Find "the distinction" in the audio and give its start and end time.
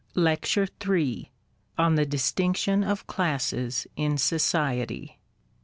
1.93-2.83